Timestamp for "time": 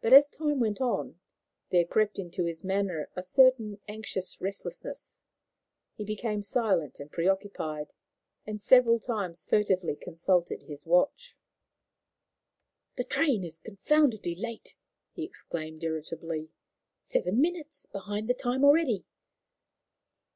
0.28-0.58, 18.36-18.64